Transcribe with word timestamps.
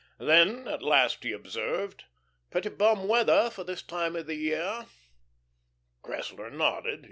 Then 0.17 0.67
at 0.67 0.81
last 0.81 1.23
he 1.23 1.31
observed: 1.31 2.05
"Pretty 2.49 2.69
bum 2.69 3.07
weather 3.07 3.51
for 3.51 3.63
this 3.63 3.83
time 3.83 4.15
of 4.15 4.25
the 4.25 4.33
year." 4.33 4.87
Cressler 6.01 6.49
nodded. 6.51 6.99